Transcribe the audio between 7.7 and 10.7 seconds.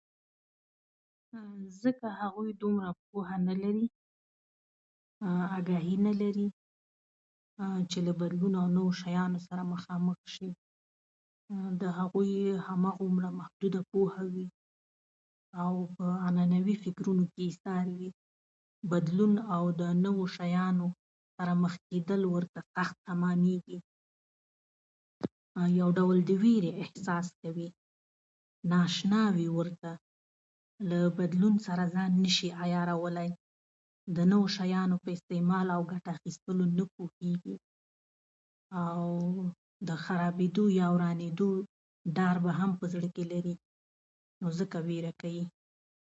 چې له غبرګون او نورو شیانو سره مخامخ شي.